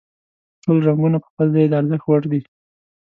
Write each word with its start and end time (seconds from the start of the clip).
ټول 0.63 0.77
رنګونه 0.87 1.17
په 1.23 1.27
خپل 1.31 1.47
ځای 1.55 1.65
د 1.69 1.73
ارزښت 1.81 2.05
وړ 2.07 2.21
دي. 2.31 2.41